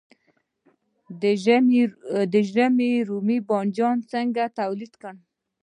[2.33, 5.17] د ژمي رومي بانجان څنګه تولید کړم؟